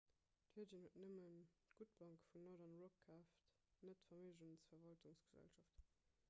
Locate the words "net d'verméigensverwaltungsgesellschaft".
3.89-5.81